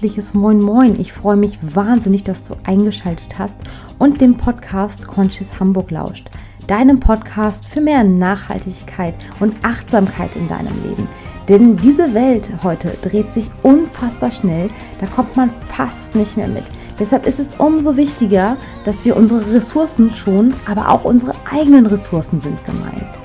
[0.00, 0.98] herzliches Moin Moin.
[0.98, 3.56] Ich freue mich wahnsinnig, dass du eingeschaltet hast
[3.98, 6.30] und dem Podcast Conscious Hamburg lauscht.
[6.66, 11.06] Deinem Podcast für mehr Nachhaltigkeit und Achtsamkeit in deinem Leben.
[11.50, 14.70] Denn diese Welt heute dreht sich unfassbar schnell,
[15.02, 16.64] da kommt man fast nicht mehr mit.
[16.98, 22.40] Deshalb ist es umso wichtiger, dass wir unsere Ressourcen schonen, aber auch unsere eigenen Ressourcen
[22.40, 23.19] sind gemeint.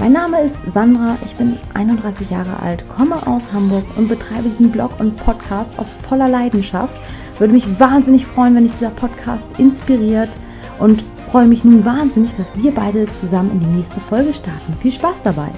[0.00, 4.72] Mein Name ist Sandra, ich bin 31 Jahre alt, komme aus Hamburg und betreibe diesen
[4.72, 6.94] Blog und Podcast aus voller Leidenschaft.
[7.38, 10.30] Würde mich wahnsinnig freuen, wenn dich dieser Podcast inspiriert
[10.78, 14.74] und freue mich nun wahnsinnig, dass wir beide zusammen in die nächste Folge starten.
[14.80, 15.50] Viel Spaß dabei!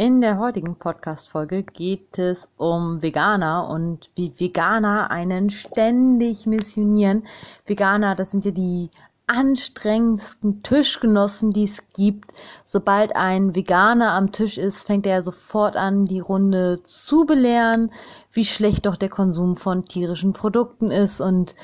[0.00, 7.24] In der heutigen Podcast-Folge geht es um Veganer und wie Veganer einen ständig missionieren.
[7.66, 8.88] Veganer, das sind ja die
[9.26, 12.32] anstrengendsten Tischgenossen, die es gibt.
[12.64, 17.92] Sobald ein Veganer am Tisch ist, fängt er sofort an, die Runde zu belehren,
[18.32, 21.20] wie schlecht doch der Konsum von tierischen Produkten ist.
[21.20, 21.54] Und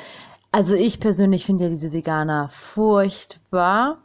[0.53, 3.97] also ich persönlich finde ja diese Veganer furchtbar.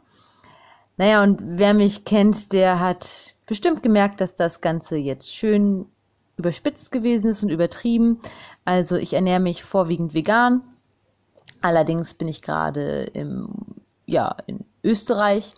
[0.96, 5.84] Naja, und wer mich kennt, der hat bestimmt gemerkt, dass das Ganze jetzt schön
[6.38, 8.18] überspitzt gewesen ist und übertrieben.
[8.64, 10.62] Also ich ernähre mich vorwiegend vegan.
[11.60, 13.50] Allerdings bin ich gerade im,
[14.06, 15.54] ja, in Österreich,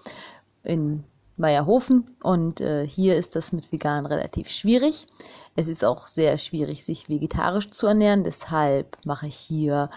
[0.65, 1.05] in
[1.37, 5.07] Meierhofen und äh, hier ist das mit vegan relativ schwierig.
[5.55, 8.25] Es ist auch sehr schwierig, sich vegetarisch zu ernähren.
[8.25, 9.89] Deshalb mache ich hier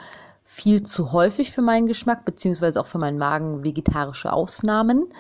[0.44, 5.12] viel zu häufig für meinen Geschmack, beziehungsweise auch für meinen Magen vegetarische Ausnahmen.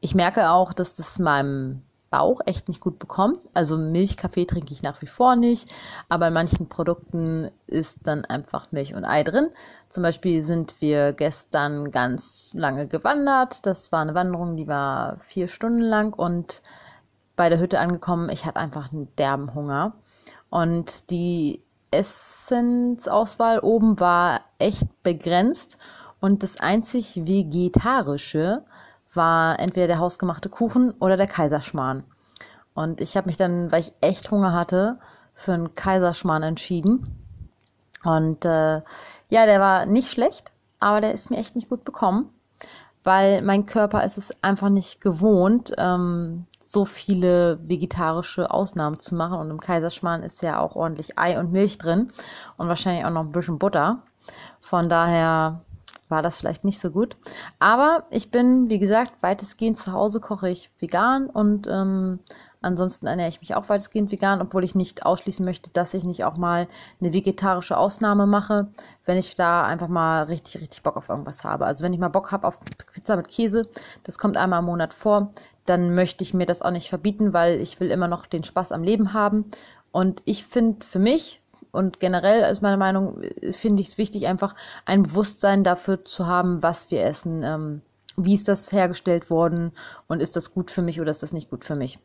[0.00, 1.82] Ich merke auch, dass das meinem
[2.14, 3.40] Bauch echt nicht gut bekommt.
[3.54, 5.68] Also Milchkaffee trinke ich nach wie vor nicht,
[6.08, 9.48] aber in manchen Produkten ist dann einfach Milch und Ei drin.
[9.88, 13.66] Zum Beispiel sind wir gestern ganz lange gewandert.
[13.66, 16.62] Das war eine Wanderung, die war vier Stunden lang und
[17.34, 19.94] bei der Hütte angekommen, ich hatte einfach einen derben Hunger.
[20.50, 25.78] Und die Essensauswahl oben war echt begrenzt
[26.20, 28.64] und das einzig Vegetarische
[29.16, 32.04] war entweder der hausgemachte Kuchen oder der Kaiserschmarrn.
[32.74, 34.98] Und ich habe mich dann, weil ich echt Hunger hatte,
[35.34, 37.18] für einen Kaiserschmarrn entschieden.
[38.02, 38.82] Und äh,
[39.30, 42.30] ja, der war nicht schlecht, aber der ist mir echt nicht gut bekommen,
[43.02, 49.38] weil mein Körper ist es einfach nicht gewohnt, ähm, so viele vegetarische Ausnahmen zu machen.
[49.38, 52.12] Und im Kaiserschmarrn ist ja auch ordentlich Ei und Milch drin
[52.56, 54.02] und wahrscheinlich auch noch ein bisschen Butter.
[54.60, 55.60] Von daher
[56.08, 57.16] war das vielleicht nicht so gut.
[57.58, 62.20] Aber ich bin, wie gesagt, weitestgehend zu Hause koche ich vegan und ähm,
[62.60, 66.24] ansonsten ernähre ich mich auch weitestgehend vegan, obwohl ich nicht ausschließen möchte, dass ich nicht
[66.24, 66.68] auch mal
[67.00, 68.68] eine vegetarische Ausnahme mache,
[69.04, 71.66] wenn ich da einfach mal richtig, richtig Bock auf irgendwas habe.
[71.66, 72.58] Also wenn ich mal Bock habe auf
[72.92, 73.68] Pizza mit Käse,
[74.02, 75.32] das kommt einmal im Monat vor,
[75.66, 78.72] dann möchte ich mir das auch nicht verbieten, weil ich will immer noch den Spaß
[78.72, 79.50] am Leben haben.
[79.92, 81.40] Und ich finde für mich,
[81.74, 83.20] und generell ist meine Meinung,
[83.50, 84.54] finde ich es wichtig, einfach
[84.86, 87.82] ein Bewusstsein dafür zu haben, was wir essen, ähm,
[88.16, 89.72] wie ist das hergestellt worden
[90.06, 91.98] und ist das gut für mich oder ist das nicht gut für mich.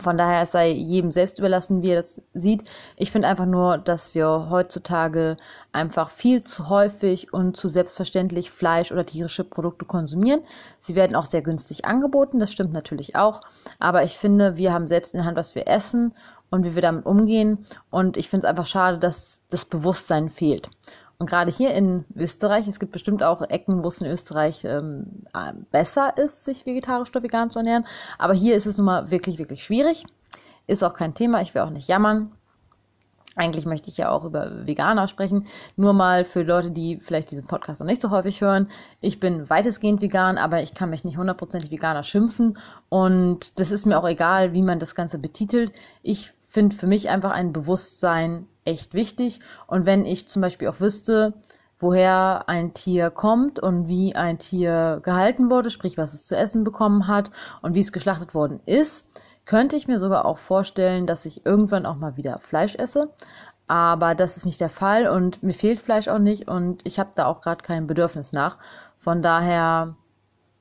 [0.00, 2.62] Von daher es sei jedem selbst überlassen, wie er das sieht.
[2.96, 5.36] Ich finde einfach nur, dass wir heutzutage
[5.72, 10.42] einfach viel zu häufig und zu selbstverständlich Fleisch oder tierische Produkte konsumieren.
[10.80, 13.40] Sie werden auch sehr günstig angeboten, das stimmt natürlich auch.
[13.80, 16.14] Aber ich finde, wir haben selbst in der Hand, was wir essen
[16.50, 17.66] und wie wir damit umgehen.
[17.90, 20.70] Und ich finde es einfach schade, dass das Bewusstsein fehlt.
[21.18, 25.24] Und gerade hier in Österreich, es gibt bestimmt auch Ecken, wo es in Österreich ähm,
[25.72, 27.86] besser ist, sich vegetarisch oder vegan zu ernähren.
[28.18, 30.04] Aber hier ist es nun mal wirklich, wirklich schwierig.
[30.68, 32.30] Ist auch kein Thema, ich will auch nicht jammern.
[33.34, 35.46] Eigentlich möchte ich ja auch über Veganer sprechen.
[35.76, 38.68] Nur mal für Leute, die vielleicht diesen Podcast noch nicht so häufig hören.
[39.00, 42.58] Ich bin weitestgehend vegan, aber ich kann mich nicht hundertprozentig Veganer schimpfen.
[42.88, 45.72] Und das ist mir auch egal, wie man das Ganze betitelt.
[46.02, 49.40] Ich finde für mich einfach ein Bewusstsein echt wichtig.
[49.66, 51.34] Und wenn ich zum Beispiel auch wüsste,
[51.78, 56.64] woher ein Tier kommt und wie ein Tier gehalten wurde, sprich was es zu essen
[56.64, 57.30] bekommen hat
[57.62, 59.06] und wie es geschlachtet worden ist,
[59.44, 63.10] könnte ich mir sogar auch vorstellen, dass ich irgendwann auch mal wieder Fleisch esse.
[63.66, 67.10] Aber das ist nicht der Fall und mir fehlt Fleisch auch nicht und ich habe
[67.14, 68.58] da auch gerade kein Bedürfnis nach.
[68.98, 69.94] Von daher,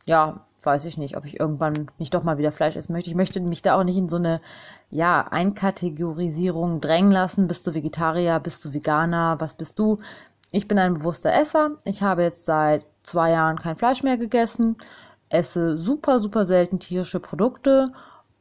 [0.05, 3.09] ja, weiß ich nicht, ob ich irgendwann nicht doch mal wieder Fleisch essen möchte.
[3.09, 4.41] Ich möchte mich da auch nicht in so eine,
[4.89, 7.47] ja, Einkategorisierung drängen lassen.
[7.47, 8.39] Bist du Vegetarier?
[8.39, 9.35] Bist du Veganer?
[9.39, 9.99] Was bist du?
[10.51, 11.71] Ich bin ein bewusster Esser.
[11.83, 14.77] Ich habe jetzt seit zwei Jahren kein Fleisch mehr gegessen,
[15.29, 17.91] esse super, super selten tierische Produkte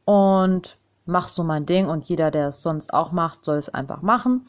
[0.05, 4.01] und mache so mein Ding und jeder, der es sonst auch macht, soll es einfach
[4.01, 4.47] machen.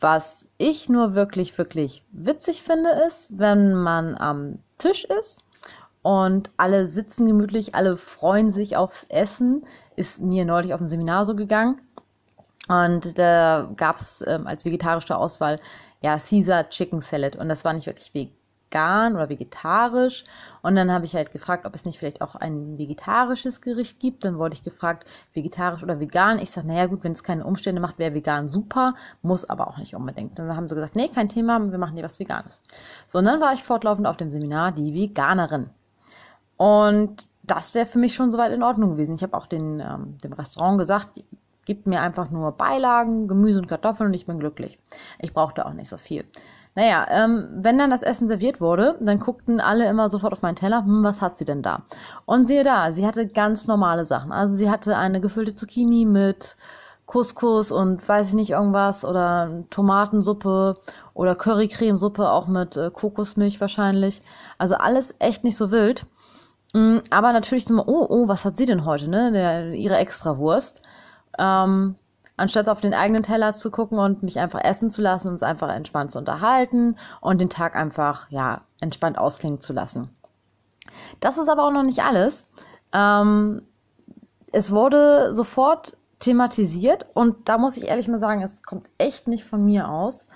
[0.00, 5.43] Was ich nur wirklich, wirklich witzig finde, ist, wenn man am Tisch ist
[6.04, 9.64] und alle sitzen gemütlich, alle freuen sich aufs Essen.
[9.96, 11.80] Ist mir neulich auf dem Seminar so gegangen.
[12.68, 15.60] Und da gab's ähm, als vegetarische Auswahl
[16.02, 20.24] ja Caesar Chicken Salad und das war nicht wirklich vegan oder vegetarisch.
[20.60, 24.26] Und dann habe ich halt gefragt, ob es nicht vielleicht auch ein vegetarisches Gericht gibt.
[24.26, 26.38] Dann wurde ich gefragt, vegetarisch oder vegan.
[26.38, 29.78] Ich sage, naja gut, wenn es keine Umstände macht, wäre vegan super, muss aber auch
[29.78, 30.38] nicht unbedingt.
[30.38, 32.60] Dann haben sie gesagt, nee, kein Thema, wir machen dir was Veganes.
[33.06, 35.70] So, und dann war ich fortlaufend auf dem Seminar die Veganerin.
[36.56, 39.14] Und das wäre für mich schon soweit in Ordnung gewesen.
[39.14, 41.08] Ich habe auch den, ähm, dem Restaurant gesagt,
[41.64, 44.78] gibt mir einfach nur Beilagen, Gemüse und Kartoffeln und ich bin glücklich.
[45.18, 46.24] Ich brauchte auch nicht so viel.
[46.76, 50.56] Naja, ähm, wenn dann das Essen serviert wurde, dann guckten alle immer sofort auf meinen
[50.56, 51.82] Teller, hm, was hat sie denn da?
[52.26, 54.32] Und siehe da, sie hatte ganz normale Sachen.
[54.32, 56.56] Also sie hatte eine gefüllte Zucchini mit
[57.06, 60.76] Couscous und weiß ich nicht irgendwas oder Tomatensuppe
[61.12, 64.20] oder Currycremesuppe auch mit äh, Kokosmilch wahrscheinlich.
[64.58, 66.06] Also alles echt nicht so wild.
[66.74, 69.32] Mm, aber natürlich so, oh, oh, was hat sie denn heute, ne?
[69.32, 70.82] Der, ihre Extrawurst.
[71.38, 71.96] Ähm,
[72.36, 75.70] anstatt auf den eigenen Teller zu gucken und mich einfach essen zu lassen, uns einfach
[75.70, 80.10] entspannt zu unterhalten und den Tag einfach, ja, entspannt ausklingen zu lassen.
[81.20, 82.44] Das ist aber auch noch nicht alles.
[82.92, 83.62] Ähm,
[84.52, 89.44] es wurde sofort thematisiert und da muss ich ehrlich mal sagen, es kommt echt nicht
[89.44, 90.26] von mir aus.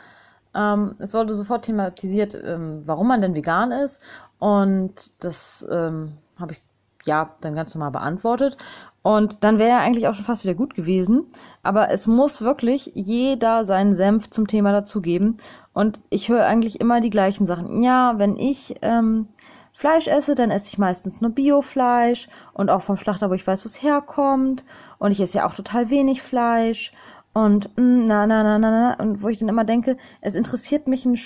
[0.54, 4.00] Ähm, es wurde sofort thematisiert, ähm, warum man denn vegan ist
[4.38, 6.62] und das ähm, habe ich
[7.04, 8.56] ja dann ganz normal beantwortet.
[9.02, 11.26] Und dann wäre ja eigentlich auch schon fast wieder gut gewesen.
[11.62, 15.38] Aber es muss wirklich jeder seinen Senf zum Thema dazugeben.
[15.72, 17.82] Und ich höre eigentlich immer die gleichen Sachen.
[17.82, 19.28] Ja, wenn ich ähm,
[19.72, 23.64] Fleisch esse, dann esse ich meistens nur Biofleisch und auch vom Schlachter, wo ich weiß,
[23.64, 24.64] wo es herkommt.
[24.98, 26.92] Und ich esse ja auch total wenig Fleisch.
[27.32, 28.94] Und mm, na, na, na, na, na.
[29.02, 31.16] Und wo ich dann immer denke, es interessiert mich ein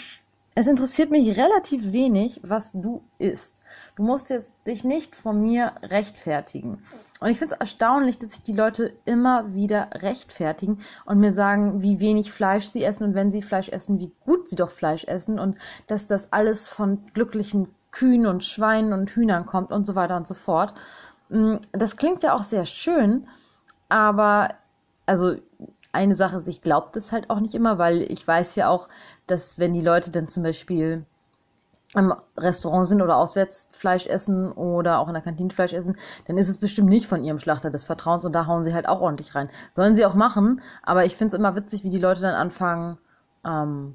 [0.54, 3.62] es interessiert mich relativ wenig, was du isst.
[3.96, 6.82] Du musst jetzt dich nicht von mir rechtfertigen.
[7.20, 11.80] Und ich finde es erstaunlich, dass sich die Leute immer wieder rechtfertigen und mir sagen,
[11.80, 15.04] wie wenig Fleisch sie essen und wenn sie Fleisch essen, wie gut sie doch Fleisch
[15.04, 15.56] essen und
[15.86, 20.26] dass das alles von glücklichen Kühen und Schweinen und Hühnern kommt und so weiter und
[20.26, 20.74] so fort.
[21.30, 23.26] Mm, das klingt ja auch sehr schön,
[23.88, 24.54] aber
[25.06, 25.36] also
[25.92, 28.88] eine Sache ist, ich glaube das halt auch nicht immer, weil ich weiß ja auch,
[29.26, 31.04] dass wenn die Leute dann zum Beispiel
[31.94, 35.96] im Restaurant sind oder auswärts Fleisch essen oder auch in der Kantine Fleisch essen,
[36.26, 38.88] dann ist es bestimmt nicht von ihrem Schlachter des Vertrauens und da hauen sie halt
[38.88, 39.50] auch ordentlich rein.
[39.70, 42.98] Sollen sie auch machen, aber ich finde es immer witzig, wie die Leute dann anfangen,
[43.44, 43.94] ähm,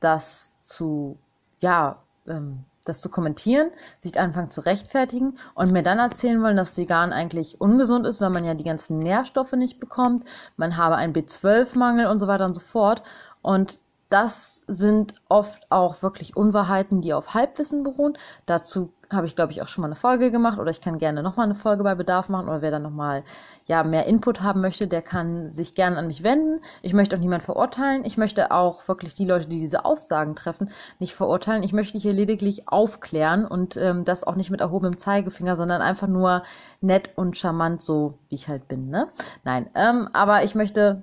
[0.00, 1.18] das zu,
[1.58, 6.76] ja, ähm, das zu kommentieren, sich anfangen zu rechtfertigen und mir dann erzählen wollen, dass
[6.76, 10.24] vegan eigentlich ungesund ist, weil man ja die ganzen Nährstoffe nicht bekommt,
[10.56, 13.02] man habe einen B12-Mangel und so weiter und so fort.
[13.42, 18.16] Und das sind oft auch wirklich Unwahrheiten, die auf Halbwissen beruhen.
[18.46, 21.22] Dazu habe ich, glaube ich, auch schon mal eine Folge gemacht oder ich kann gerne
[21.22, 23.24] nochmal eine Folge bei Bedarf machen oder wer dann nochmal
[23.66, 26.60] ja, mehr Input haben möchte, der kann sich gerne an mich wenden.
[26.82, 28.04] Ich möchte auch niemand verurteilen.
[28.04, 31.62] Ich möchte auch wirklich die Leute, die diese Aussagen treffen, nicht verurteilen.
[31.62, 36.08] Ich möchte hier lediglich aufklären und ähm, das auch nicht mit erhobenem Zeigefinger, sondern einfach
[36.08, 36.42] nur
[36.80, 38.90] nett und charmant, so wie ich halt bin.
[38.90, 39.08] Ne?
[39.44, 41.02] Nein, ähm, aber ich möchte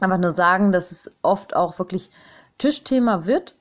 [0.00, 2.10] einfach nur sagen, dass es oft auch wirklich
[2.58, 3.54] Tischthema wird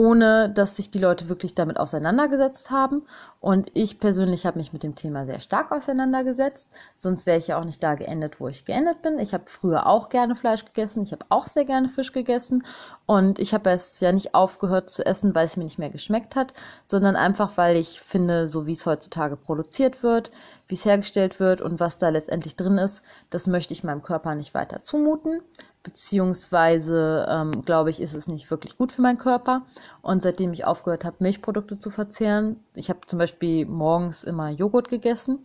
[0.00, 3.02] ohne dass sich die Leute wirklich damit auseinandergesetzt haben.
[3.38, 6.70] Und ich persönlich habe mich mit dem Thema sehr stark auseinandergesetzt.
[6.96, 9.18] Sonst wäre ich ja auch nicht da geendet, wo ich geendet bin.
[9.18, 11.02] Ich habe früher auch gerne Fleisch gegessen.
[11.02, 12.64] Ich habe auch sehr gerne Fisch gegessen.
[13.04, 16.34] Und ich habe es ja nicht aufgehört zu essen, weil es mir nicht mehr geschmeckt
[16.34, 16.54] hat,
[16.86, 20.30] sondern einfach, weil ich finde, so wie es heutzutage produziert wird,
[20.66, 24.34] wie es hergestellt wird und was da letztendlich drin ist, das möchte ich meinem Körper
[24.34, 25.42] nicht weiter zumuten
[25.82, 29.62] beziehungsweise ähm, glaube ich, ist es nicht wirklich gut für meinen Körper.
[30.02, 34.88] Und seitdem ich aufgehört habe, Milchprodukte zu verzehren, ich habe zum Beispiel morgens immer Joghurt
[34.88, 35.40] gegessen.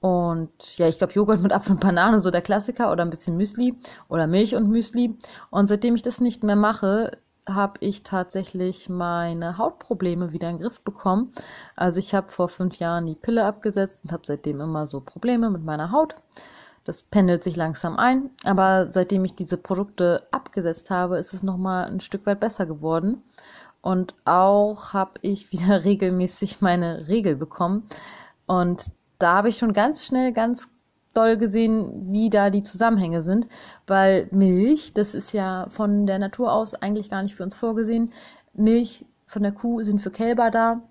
[0.00, 3.36] Und ja, ich glaube, Joghurt mit Apfel und Banane, so der Klassiker, oder ein bisschen
[3.36, 3.74] Müsli
[4.08, 5.16] oder Milch und Müsli.
[5.50, 10.62] Und seitdem ich das nicht mehr mache, habe ich tatsächlich meine Hautprobleme wieder in den
[10.62, 11.32] Griff bekommen.
[11.76, 15.50] Also ich habe vor fünf Jahren die Pille abgesetzt und habe seitdem immer so Probleme
[15.50, 16.14] mit meiner Haut.
[16.84, 21.86] Das pendelt sich langsam ein, aber seitdem ich diese Produkte abgesetzt habe, ist es nochmal
[21.86, 23.22] ein Stück weit besser geworden.
[23.82, 27.86] Und auch habe ich wieder regelmäßig meine Regel bekommen.
[28.46, 30.68] Und da habe ich schon ganz schnell, ganz
[31.14, 33.48] doll gesehen, wie da die Zusammenhänge sind,
[33.86, 38.12] weil Milch, das ist ja von der Natur aus eigentlich gar nicht für uns vorgesehen.
[38.52, 40.82] Milch von der Kuh sind für Kälber da.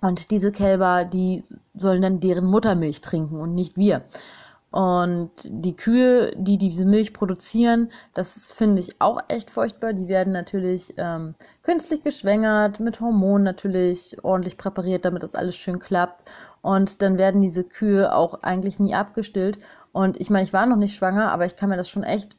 [0.00, 4.02] Und diese Kälber, die sollen dann deren Muttermilch trinken und nicht wir.
[4.70, 9.94] Und die Kühe, die diese Milch produzieren, das finde ich auch echt furchtbar.
[9.94, 11.34] Die werden natürlich ähm,
[11.64, 16.24] künstlich geschwängert, mit Hormonen natürlich ordentlich präpariert, damit das alles schön klappt.
[16.62, 19.58] Und dann werden diese Kühe auch eigentlich nie abgestillt.
[19.90, 22.36] Und ich meine, ich war noch nicht schwanger, aber ich kann mir das schon echt,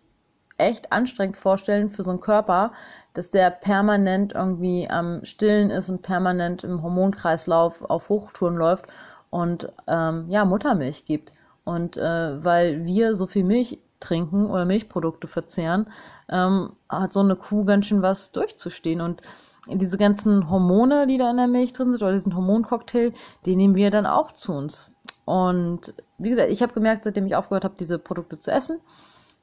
[0.57, 2.71] echt anstrengend vorstellen für so einen Körper,
[3.13, 8.85] dass der permanent irgendwie am Stillen ist und permanent im Hormonkreislauf auf Hochtouren läuft
[9.31, 11.33] und ähm, ja, Muttermilch gibt.
[11.71, 15.87] Und äh, weil wir so viel Milch trinken oder Milchprodukte verzehren,
[16.29, 18.99] ähm, hat so eine Kuh ganz schön was durchzustehen.
[18.99, 19.21] Und
[19.67, 23.13] diese ganzen Hormone, die da in der Milch drin sind, oder diesen Hormoncocktail,
[23.45, 24.89] den nehmen wir dann auch zu uns.
[25.23, 28.79] Und wie gesagt, ich habe gemerkt, seitdem ich aufgehört habe, diese Produkte zu essen,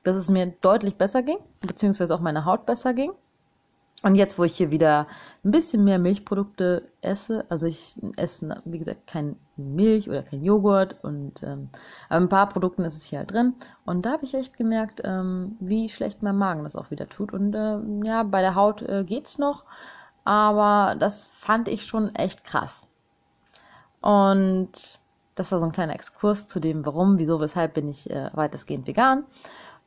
[0.02, 3.12] dass es mir deutlich besser ging, beziehungsweise auch meine Haut besser ging.
[4.02, 5.08] Und jetzt, wo ich hier wieder
[5.44, 11.02] ein bisschen mehr Milchprodukte esse, also ich esse, wie gesagt, kein Milch oder kein Joghurt
[11.02, 11.68] und ähm,
[12.08, 13.54] ein paar Produkten ist es hier halt drin.
[13.84, 17.32] Und da habe ich echt gemerkt, ähm, wie schlecht mein Magen das auch wieder tut.
[17.32, 19.64] Und äh, ja, bei der Haut äh, geht's noch,
[20.24, 22.86] aber das fand ich schon echt krass.
[24.00, 25.00] Und
[25.34, 28.86] das war so ein kleiner Exkurs zu dem, warum, wieso, weshalb bin ich äh, weitestgehend
[28.86, 29.24] vegan.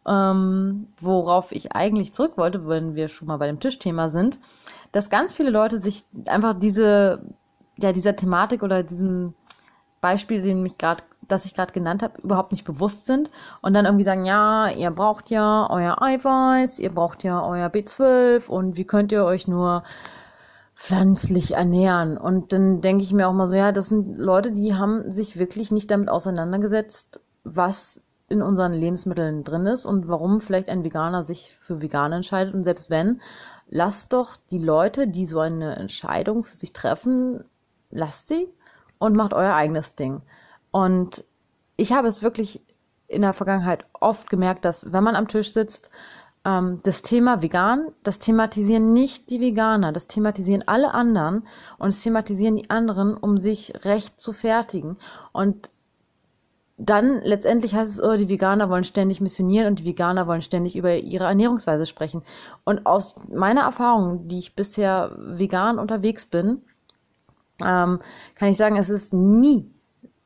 [0.07, 4.39] Ähm, worauf ich eigentlich zurück wollte, wenn wir schon mal bei dem Tischthema sind,
[4.91, 7.21] dass ganz viele Leute sich einfach diese,
[7.77, 9.35] ja, dieser Thematik oder diesem
[10.01, 13.29] Beispiel, den mich gerade, das ich gerade genannt habe, überhaupt nicht bewusst sind
[13.61, 18.47] und dann irgendwie sagen, ja, ihr braucht ja euer Eiweiß, ihr braucht ja euer B12
[18.49, 19.83] und wie könnt ihr euch nur
[20.75, 22.17] pflanzlich ernähren.
[22.17, 25.37] Und dann denke ich mir auch mal so, ja, das sind Leute, die haben sich
[25.37, 28.01] wirklich nicht damit auseinandergesetzt, was
[28.31, 32.53] in unseren Lebensmitteln drin ist und warum vielleicht ein Veganer sich für vegan entscheidet.
[32.53, 33.21] Und selbst wenn,
[33.69, 37.43] lasst doch die Leute, die so eine Entscheidung für sich treffen,
[37.91, 38.47] lasst sie
[38.97, 40.21] und macht euer eigenes Ding.
[40.71, 41.23] Und
[41.75, 42.61] ich habe es wirklich
[43.07, 45.89] in der Vergangenheit oft gemerkt, dass wenn man am Tisch sitzt,
[46.45, 51.45] ähm, das Thema vegan, das thematisieren nicht die Veganer, das thematisieren alle anderen
[51.77, 54.97] und es thematisieren die anderen, um sich recht zu fertigen.
[55.33, 55.69] Und
[56.83, 60.75] dann letztendlich heißt es, oh, die Veganer wollen ständig missionieren und die Veganer wollen ständig
[60.75, 62.23] über ihre Ernährungsweise sprechen.
[62.63, 66.63] Und aus meiner Erfahrung, die ich bisher vegan unterwegs bin,
[67.63, 67.99] ähm,
[68.35, 69.71] kann ich sagen, es ist nie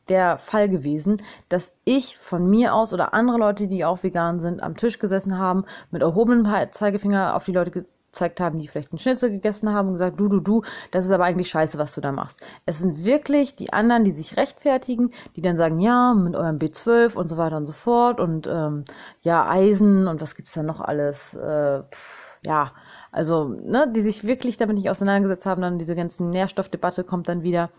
[0.08, 4.62] der Fall gewesen, dass ich von mir aus oder andere Leute, die auch vegan sind,
[4.64, 7.86] am Tisch gesessen haben, mit erhobenem Zeigefinger auf die Leute
[8.16, 11.12] gezeigt haben, die vielleicht einen Schnitzel gegessen haben und gesagt, du, du, du, das ist
[11.12, 12.40] aber eigentlich scheiße, was du da machst.
[12.66, 17.16] Es sind wirklich die anderen, die sich rechtfertigen, die dann sagen, ja, mit eurem B12
[17.16, 18.86] und so weiter und so fort und ähm,
[19.22, 22.72] ja, Eisen und was gibt's da noch alles, äh, pff, ja,
[23.12, 27.44] also, ne, die sich wirklich damit nicht auseinandergesetzt haben, dann diese ganzen Nährstoffdebatte kommt dann
[27.44, 27.70] wieder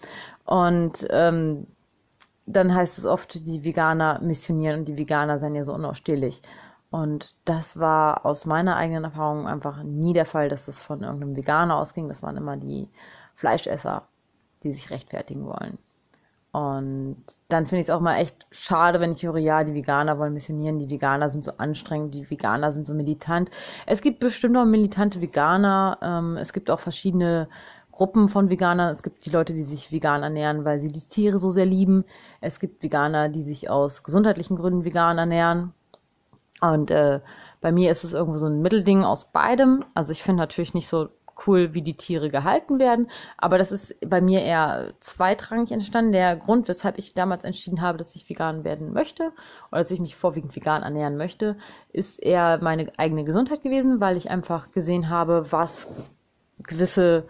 [0.45, 1.67] und ähm,
[2.47, 6.43] dann heißt es oft, die Veganer missionieren und die Veganer seien ja so unausstehlich.
[6.97, 11.37] Und das war aus meiner eigenen Erfahrung einfach nie der Fall, dass das von irgendeinem
[11.37, 12.09] Veganer ausging.
[12.09, 12.89] Das waren immer die
[13.35, 14.09] Fleischesser,
[14.63, 15.77] die sich rechtfertigen wollen.
[16.53, 20.19] Und dann finde ich es auch mal echt schade, wenn ich höre, ja, die Veganer
[20.19, 23.51] wollen missionieren, die Veganer sind so anstrengend, die Veganer sind so militant.
[23.85, 25.99] Es gibt bestimmt auch militante Veganer.
[26.01, 27.51] Ähm, es gibt auch verschiedene
[27.93, 28.91] Gruppen von Veganern.
[28.91, 32.07] Es gibt die Leute, die sich vegan ernähren, weil sie die Tiere so sehr lieben.
[32.41, 35.75] Es gibt Veganer, die sich aus gesundheitlichen Gründen vegan ernähren.
[36.61, 37.21] Und äh,
[37.61, 39.85] bei mir ist es irgendwo so ein Mittelding aus beidem.
[39.95, 41.09] Also ich finde natürlich nicht so
[41.47, 46.13] cool, wie die Tiere gehalten werden, aber das ist bei mir eher zweitrangig entstanden.
[46.13, 49.33] Der Grund, weshalb ich damals entschieden habe, dass ich vegan werden möchte
[49.71, 51.57] oder dass ich mich vorwiegend vegan ernähren möchte,
[51.93, 55.87] ist eher meine eigene Gesundheit gewesen, weil ich einfach gesehen habe, was
[56.59, 57.25] gewisse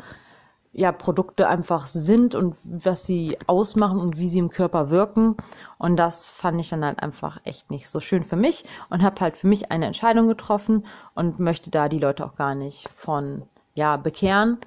[0.78, 5.36] ja, Produkte einfach sind und was sie ausmachen und wie sie im Körper wirken.
[5.78, 9.18] Und das fand ich dann halt einfach echt nicht so schön für mich und habe
[9.20, 13.44] halt für mich eine Entscheidung getroffen und möchte da die Leute auch gar nicht von,
[13.74, 14.58] ja, bekehren.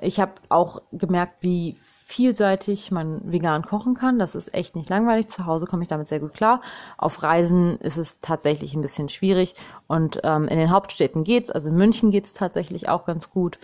[0.00, 1.76] Ich habe auch gemerkt, wie
[2.06, 4.20] vielseitig man vegan kochen kann.
[4.20, 5.28] Das ist echt nicht langweilig.
[5.28, 6.60] Zu Hause komme ich damit sehr gut klar.
[6.96, 9.54] Auf Reisen ist es tatsächlich ein bisschen schwierig.
[9.88, 11.50] Und ähm, in den Hauptstädten geht's.
[11.50, 13.58] Also in München geht's tatsächlich auch ganz gut.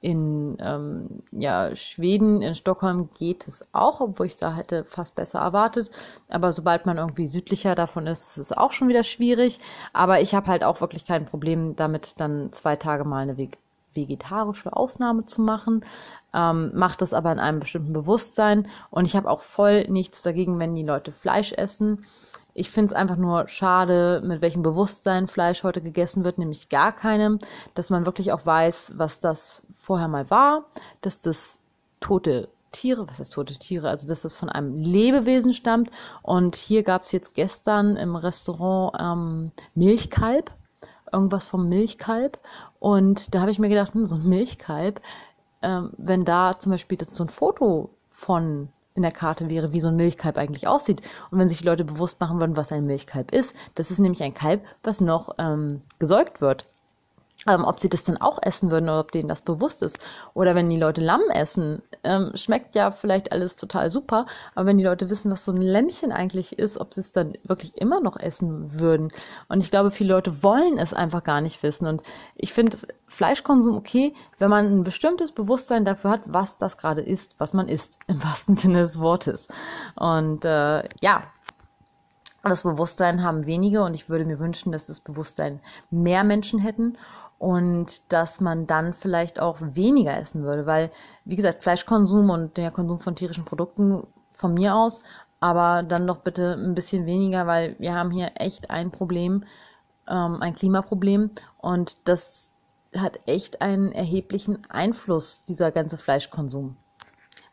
[0.00, 5.40] In ähm, ja, Schweden, in Stockholm geht es auch, obwohl ich da hätte fast besser
[5.40, 5.90] erwartet.
[6.28, 9.58] Aber sobald man irgendwie südlicher davon ist, ist es auch schon wieder schwierig.
[9.92, 13.36] Aber ich habe halt auch wirklich kein Problem damit, dann zwei Tage mal eine
[13.94, 15.84] vegetarische Ausnahme zu machen.
[16.32, 18.68] Ähm, macht das aber in einem bestimmten Bewusstsein.
[18.90, 22.04] Und ich habe auch voll nichts dagegen, wenn die Leute Fleisch essen.
[22.58, 26.90] Ich finde es einfach nur schade, mit welchem Bewusstsein Fleisch heute gegessen wird, nämlich gar
[26.90, 27.38] keinem,
[27.74, 30.64] dass man wirklich auch weiß, was das vorher mal war,
[31.00, 31.60] dass das
[32.00, 35.92] tote Tiere, was heißt tote Tiere, also dass das von einem Lebewesen stammt.
[36.22, 40.50] Und hier gab es jetzt gestern im Restaurant ähm, Milchkalb,
[41.12, 42.40] irgendwas vom Milchkalb.
[42.80, 45.00] Und da habe ich mir gedacht, hm, so ein Milchkalb,
[45.62, 49.88] ähm, wenn da zum Beispiel so ein Foto von in der Karte wäre, wie so
[49.88, 51.00] ein Milchkalb eigentlich aussieht.
[51.30, 54.22] Und wenn sich die Leute bewusst machen würden, was ein Milchkalb ist, das ist nämlich
[54.22, 56.66] ein Kalb, was noch ähm, gesäugt wird
[57.46, 59.98] ähm, ob sie das dann auch essen würden oder ob denen das bewusst ist.
[60.34, 64.78] Oder wenn die Leute Lamm essen, ähm, schmeckt ja vielleicht alles total super, aber wenn
[64.78, 68.00] die Leute wissen, was so ein Lämmchen eigentlich ist, ob sie es dann wirklich immer
[68.00, 69.12] noch essen würden.
[69.48, 71.86] Und ich glaube, viele Leute wollen es einfach gar nicht wissen.
[71.86, 72.02] Und
[72.34, 77.36] ich finde Fleischkonsum okay, wenn man ein bestimmtes Bewusstsein dafür hat, was das gerade ist,
[77.38, 79.48] was man isst, im wahrsten Sinne des Wortes.
[79.94, 81.22] Und äh, ja,
[82.44, 86.96] das Bewusstsein haben wenige und ich würde mir wünschen, dass das Bewusstsein mehr Menschen hätten
[87.38, 90.90] und dass man dann vielleicht auch weniger essen würde, weil,
[91.24, 95.00] wie gesagt, Fleischkonsum und der Konsum von tierischen Produkten von mir aus,
[95.40, 99.44] aber dann doch bitte ein bisschen weniger, weil wir haben hier echt ein Problem,
[100.08, 102.50] ähm, ein Klimaproblem und das
[102.96, 106.76] hat echt einen erheblichen Einfluss, dieser ganze Fleischkonsum.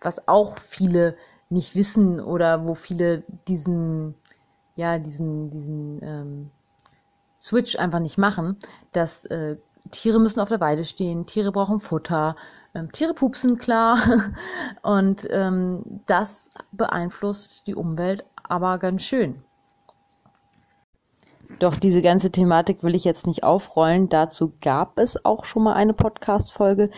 [0.01, 1.15] Was auch viele
[1.49, 4.15] nicht wissen oder wo viele diesen,
[4.75, 6.51] ja, diesen, diesen ähm,
[7.39, 8.57] Switch einfach nicht machen,
[8.91, 9.57] dass äh,
[9.91, 12.35] Tiere müssen auf der Weide stehen, Tiere brauchen Futter,
[12.73, 13.97] ähm, Tiere pupsen, klar.
[14.81, 19.41] Und ähm, das beeinflusst die Umwelt aber ganz schön.
[21.59, 24.09] Doch diese ganze Thematik will ich jetzt nicht aufrollen.
[24.09, 26.89] Dazu gab es auch schon mal eine Podcast-Folge.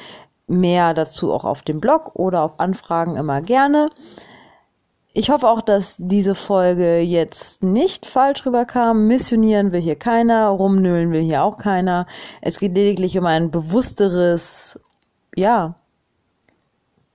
[0.47, 3.89] Mehr dazu auch auf dem Blog oder auf Anfragen immer gerne.
[5.19, 9.07] Ich hoffe auch, dass diese Folge jetzt nicht falsch rüberkam.
[9.07, 12.05] Missionieren will hier keiner, rumnöhlen will hier auch keiner.
[12.39, 14.79] Es geht lediglich um ein bewussteres,
[15.35, 15.73] ja,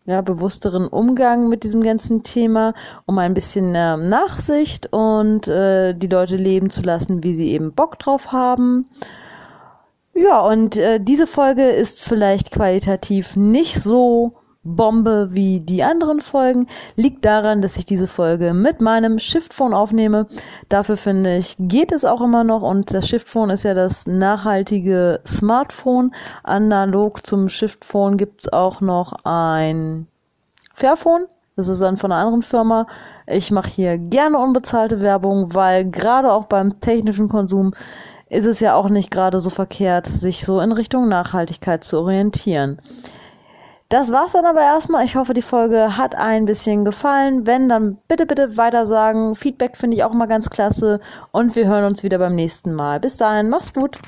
[0.05, 2.75] ja, bewussteren Umgang mit diesem ganzen Thema,
[3.07, 7.73] um ein bisschen äh, Nachsicht und äh, die Leute leben zu lassen, wie sie eben
[7.73, 8.91] Bock drauf haben.
[10.13, 16.69] Ja, und äh, diese Folge ist vielleicht qualitativ nicht so Bombe wie die anderen Folgen.
[16.95, 20.27] Liegt daran, dass ich diese Folge mit meinem Shiftphone aufnehme.
[20.69, 25.21] Dafür finde ich, geht es auch immer noch und das Shiftphone ist ja das nachhaltige
[25.27, 26.15] Smartphone.
[26.45, 30.07] Analog zum Shiftphone gibt es auch noch ein
[30.75, 31.27] Fairphone.
[31.57, 32.87] Das ist dann von einer anderen Firma.
[33.27, 37.75] Ich mache hier gerne unbezahlte Werbung, weil gerade auch beim technischen Konsum
[38.31, 42.81] ist es ja auch nicht gerade so verkehrt, sich so in Richtung Nachhaltigkeit zu orientieren.
[43.93, 45.05] Das war's dann aber erstmal.
[45.05, 47.47] Ich hoffe, die Folge hat ein bisschen gefallen.
[47.47, 49.35] Wenn, dann bitte, bitte weiter sagen.
[49.35, 50.99] Feedback finde ich auch immer ganz klasse.
[51.31, 53.01] Und wir hören uns wieder beim nächsten Mal.
[53.01, 53.99] Bis dahin, mach's gut.